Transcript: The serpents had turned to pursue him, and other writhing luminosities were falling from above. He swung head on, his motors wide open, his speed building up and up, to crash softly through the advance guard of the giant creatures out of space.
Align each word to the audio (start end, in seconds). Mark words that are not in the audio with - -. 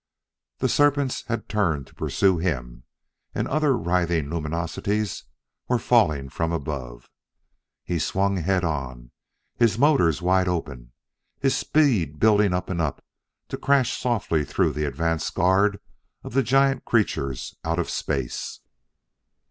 The 0.57 0.67
serpents 0.67 1.25
had 1.27 1.47
turned 1.47 1.85
to 1.85 1.93
pursue 1.93 2.39
him, 2.39 2.85
and 3.35 3.47
other 3.47 3.77
writhing 3.77 4.31
luminosities 4.31 5.25
were 5.67 5.77
falling 5.77 6.29
from 6.29 6.51
above. 6.51 7.07
He 7.83 7.99
swung 7.99 8.37
head 8.37 8.63
on, 8.63 9.11
his 9.57 9.77
motors 9.77 10.19
wide 10.19 10.47
open, 10.47 10.91
his 11.39 11.55
speed 11.55 12.17
building 12.19 12.51
up 12.51 12.67
and 12.67 12.81
up, 12.81 13.05
to 13.49 13.57
crash 13.57 13.95
softly 13.95 14.43
through 14.43 14.73
the 14.73 14.85
advance 14.85 15.29
guard 15.29 15.79
of 16.23 16.33
the 16.33 16.41
giant 16.41 16.83
creatures 16.83 17.53
out 17.63 17.77
of 17.77 17.87
space. 17.87 18.61